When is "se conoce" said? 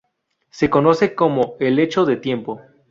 0.49-1.13